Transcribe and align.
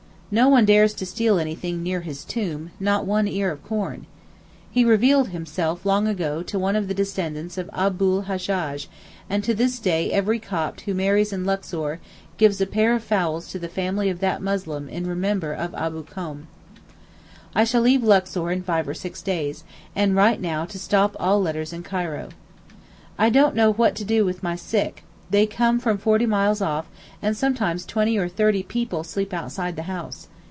No 0.33 0.47
one 0.47 0.63
dares 0.63 0.93
to 0.93 1.05
steal 1.05 1.37
anything 1.39 1.83
near 1.83 1.99
his 1.99 2.23
tomb, 2.23 2.71
not 2.79 3.03
one 3.05 3.27
ear 3.27 3.51
of 3.51 3.61
corn. 3.65 4.05
He 4.71 4.85
revealed 4.85 5.27
himself 5.27 5.85
long 5.85 6.07
ago 6.07 6.41
to 6.41 6.57
one 6.57 6.77
of 6.77 6.87
the 6.87 6.93
descendants 6.93 7.57
of 7.57 7.69
Abu 7.73 8.13
l 8.13 8.21
Hajjaj, 8.29 8.87
and 9.29 9.43
to 9.43 9.53
this 9.53 9.77
day 9.77 10.09
every 10.09 10.39
Copt 10.39 10.79
who 10.87 10.93
marries 10.93 11.33
in 11.33 11.43
Luxor 11.43 11.99
gives 12.37 12.61
a 12.61 12.65
pair 12.65 12.95
of 12.95 13.03
fowls 13.03 13.49
to 13.49 13.59
the 13.59 13.67
family 13.67 14.07
of 14.07 14.21
that 14.21 14.41
Muslim 14.41 14.87
in 14.87 15.05
remembrance 15.05 15.61
of 15.61 15.75
Abu 15.75 16.05
Khom. 16.05 16.47
I 17.53 17.65
shall 17.65 17.81
leave 17.81 18.01
Luxor 18.01 18.51
in 18.51 18.63
five 18.63 18.87
or 18.87 18.93
six 18.93 19.21
days—and 19.21 20.15
write 20.15 20.39
now 20.39 20.63
to 20.63 20.79
stop 20.79 21.13
all 21.19 21.41
letters 21.41 21.73
in 21.73 21.83
Cairo. 21.83 22.29
I 23.19 23.29
don't 23.29 23.53
know 23.53 23.73
what 23.73 23.95
to 23.97 24.05
do 24.05 24.23
with 24.23 24.41
my 24.41 24.55
sick; 24.55 25.03
they 25.29 25.45
come 25.45 25.79
from 25.79 25.97
forty 25.97 26.25
miles 26.25 26.61
off, 26.61 26.87
and 27.21 27.37
sometimes 27.37 27.85
twenty 27.85 28.17
or 28.17 28.27
thirty 28.27 28.63
people 28.63 29.01
sleep 29.01 29.33
outside 29.33 29.77
the 29.77 29.83
house. 29.83 30.27